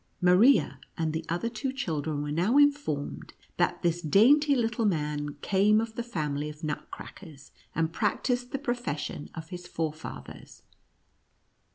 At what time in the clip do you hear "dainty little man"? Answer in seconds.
4.01-5.35